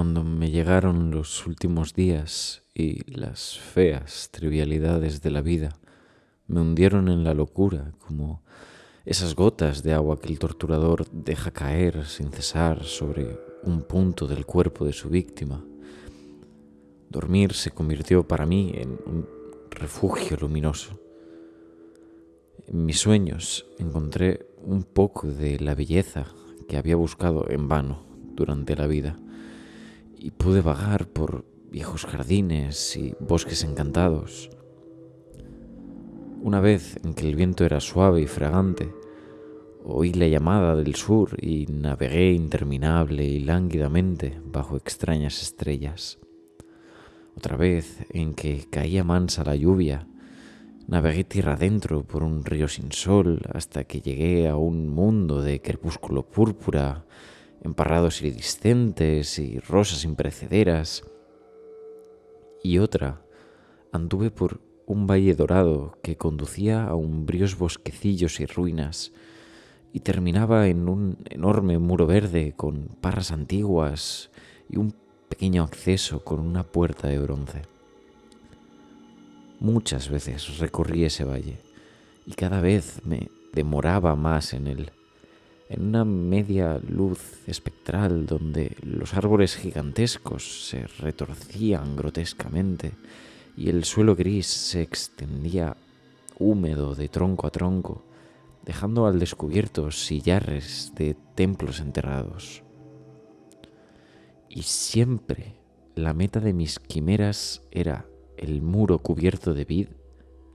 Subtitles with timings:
[0.00, 5.76] cuando me llegaron los últimos días y las feas trivialidades de la vida
[6.46, 8.42] me hundieron en la locura como
[9.04, 14.46] esas gotas de agua que el torturador deja caer sin cesar sobre un punto del
[14.46, 15.62] cuerpo de su víctima.
[17.10, 19.28] Dormir se convirtió para mí en un
[19.68, 20.98] refugio luminoso.
[22.68, 26.24] En mis sueños encontré un poco de la belleza
[26.70, 29.18] que había buscado en vano durante la vida
[30.20, 34.50] y pude vagar por viejos jardines y bosques encantados.
[36.42, 38.92] Una vez en que el viento era suave y fragante,
[39.82, 46.18] oí la llamada del sur y navegué interminable y lánguidamente bajo extrañas estrellas.
[47.36, 50.06] Otra vez en que caía mansa la lluvia,
[50.86, 55.62] navegué tierra adentro por un río sin sol hasta que llegué a un mundo de
[55.62, 57.06] crepúsculo púrpura
[57.62, 61.04] emparrados iridiscentes y rosas imperecederas.
[62.62, 63.22] Y otra,
[63.92, 69.12] anduve por un valle dorado que conducía a umbríos bosquecillos y ruinas,
[69.92, 74.30] y terminaba en un enorme muro verde con parras antiguas
[74.68, 74.94] y un
[75.28, 77.62] pequeño acceso con una puerta de bronce.
[79.58, 81.58] Muchas veces recorrí ese valle
[82.24, 84.92] y cada vez me demoraba más en él
[85.70, 92.92] en una media luz espectral donde los árboles gigantescos se retorcían grotescamente
[93.56, 95.76] y el suelo gris se extendía
[96.40, 98.02] húmedo de tronco a tronco,
[98.64, 102.64] dejando al descubierto sillares de templos enterrados.
[104.48, 105.54] Y siempre
[105.94, 109.88] la meta de mis quimeras era el muro cubierto de vid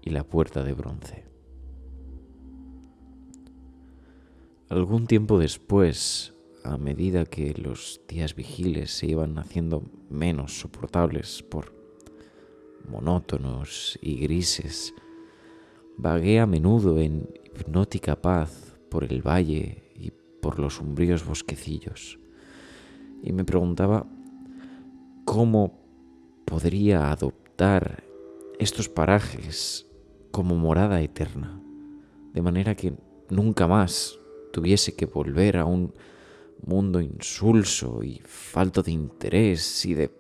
[0.02, 1.35] y la puerta de bronce.
[4.70, 11.72] Algún tiempo después, a medida que los días vigiles se iban haciendo menos soportables por
[12.90, 14.96] monótonos y grises,
[15.98, 20.12] vagué a menudo en hipnótica paz por el valle y
[20.42, 22.18] por los umbríos bosquecillos,
[23.22, 24.08] y me preguntaba
[25.26, 25.80] cómo
[26.44, 28.04] podría adoptar
[28.58, 29.86] estos parajes
[30.32, 31.62] como morada eterna,
[32.34, 32.96] de manera que
[33.30, 34.20] nunca más
[34.56, 35.94] tuviese que volver a un
[36.66, 40.12] mundo insulso y falto de interés y de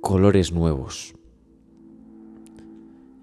[0.00, 1.14] colores nuevos.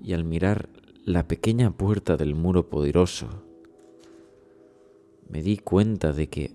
[0.04, 0.70] Y al mirar
[1.04, 3.28] la pequeña puerta del muro poderoso,
[5.28, 6.52] me di cuenta de que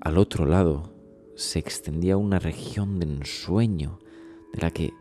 [0.00, 0.94] al otro lado
[1.34, 3.98] se extendía una región de ensueño
[4.52, 4.92] de la que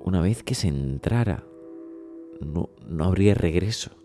[0.00, 1.46] una vez que se entrara
[2.42, 4.03] no, no habría regreso.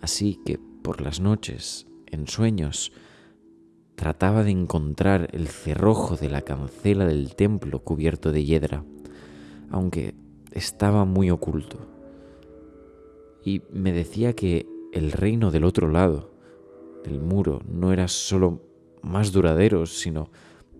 [0.00, 2.92] Así que por las noches, en sueños,
[3.96, 8.84] trataba de encontrar el cerrojo de la cancela del templo cubierto de hiedra,
[9.70, 10.14] aunque
[10.52, 11.78] estaba muy oculto.
[13.44, 16.30] Y me decía que el reino del otro lado
[17.04, 18.62] del muro no era solo
[19.02, 20.30] más duradero, sino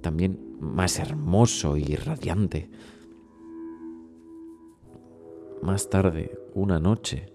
[0.00, 2.70] también más hermoso y radiante.
[5.62, 7.32] Más tarde, una noche,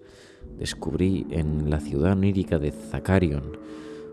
[0.61, 3.57] descubrí en la ciudad onírica de Zacarion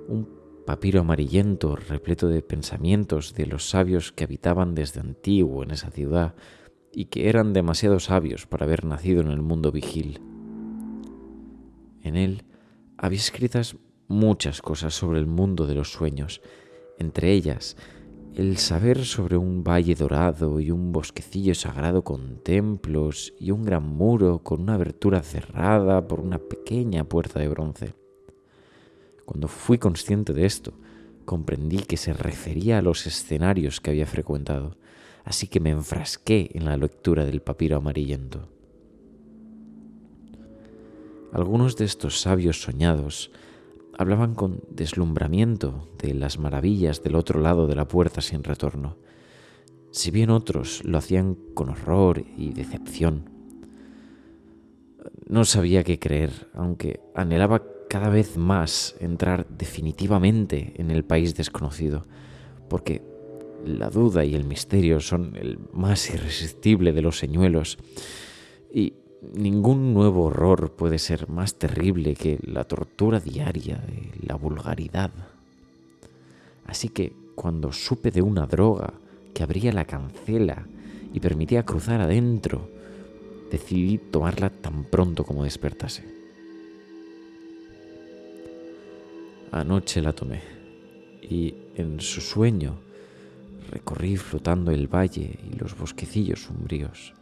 [0.08, 0.26] un
[0.64, 6.34] papiro amarillento repleto de pensamientos de los sabios que habitaban desde antiguo en esa ciudad
[6.90, 10.22] y que eran demasiado sabios para haber nacido en el mundo vigil.
[12.02, 12.44] En él
[12.96, 13.76] había escritas
[14.06, 16.40] muchas cosas sobre el mundo de los sueños,
[16.98, 17.76] entre ellas
[18.38, 23.82] el saber sobre un valle dorado y un bosquecillo sagrado con templos y un gran
[23.82, 27.94] muro con una abertura cerrada por una pequeña puerta de bronce.
[29.24, 30.72] Cuando fui consciente de esto,
[31.24, 34.76] comprendí que se refería a los escenarios que había frecuentado,
[35.24, 38.48] así que me enfrasqué en la lectura del papiro amarillento.
[41.32, 43.32] Algunos de estos sabios soñados
[43.98, 48.96] hablaban con deslumbramiento de las maravillas del otro lado de la puerta sin retorno,
[49.90, 53.28] si bien otros lo hacían con horror y decepción.
[55.28, 62.06] No sabía qué creer, aunque anhelaba cada vez más entrar definitivamente en el país desconocido,
[62.68, 63.02] porque
[63.64, 67.78] la duda y el misterio son el más irresistible de los señuelos,
[68.72, 75.10] y Ningún nuevo horror puede ser más terrible que la tortura diaria de la vulgaridad.
[76.66, 78.94] Así que cuando supe de una droga
[79.34, 80.66] que abría la cancela
[81.12, 82.68] y permitía cruzar adentro,
[83.50, 86.04] decidí tomarla tan pronto como despertase.
[89.50, 90.42] Anoche la tomé
[91.22, 92.76] y en su sueño
[93.72, 97.17] recorrí flotando el valle y los bosquecillos umbríos.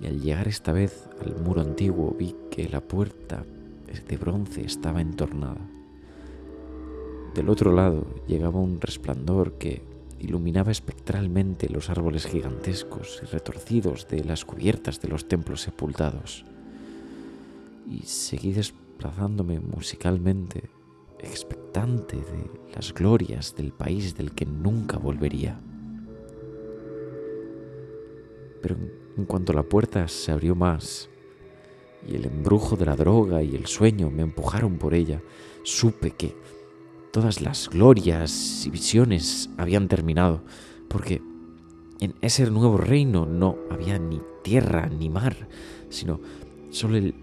[0.00, 3.44] Y al llegar esta vez al muro antiguo vi que la puerta
[4.08, 5.60] de bronce estaba entornada.
[7.34, 9.82] Del otro lado llegaba un resplandor que
[10.18, 16.44] iluminaba espectralmente los árboles gigantescos y retorcidos de las cubiertas de los templos sepultados.
[17.88, 20.70] Y seguí desplazándome musicalmente,
[21.18, 25.58] expectante de las glorias del país del que nunca volvería.
[28.62, 28.76] Pero
[29.26, 31.08] cuanto la puerta se abrió más
[32.06, 35.20] y el embrujo de la droga y el sueño me empujaron por ella,
[35.62, 36.34] supe que
[37.12, 40.42] todas las glorias y visiones habían terminado,
[40.88, 41.22] porque
[42.00, 45.48] en ese nuevo reino no había ni tierra ni mar,
[45.90, 46.20] sino
[46.70, 47.14] solo el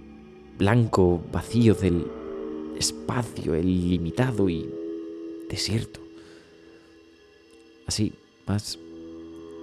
[0.58, 2.06] blanco vacío del
[2.78, 4.70] espacio, el ilimitado y
[5.50, 6.00] desierto.
[7.88, 8.14] Así,
[8.46, 8.78] más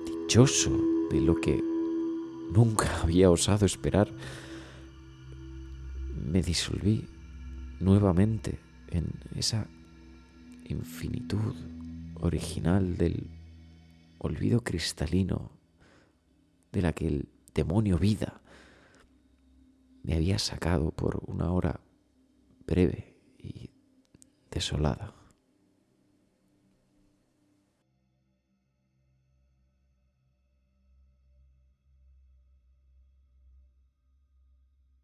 [0.06, 0.70] dichoso
[1.10, 1.73] de lo que
[2.52, 4.10] nunca había osado esperar,
[6.14, 7.08] me disolví
[7.80, 8.58] nuevamente
[8.88, 9.06] en
[9.36, 9.66] esa
[10.64, 11.54] infinitud
[12.20, 13.28] original del
[14.18, 15.50] olvido cristalino
[16.72, 18.40] de la que el demonio vida
[20.02, 21.80] me había sacado por una hora
[22.66, 23.70] breve y
[24.50, 25.13] desolada.